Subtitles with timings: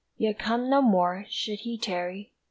[0.17, 2.31] Yet come no more, should he tarry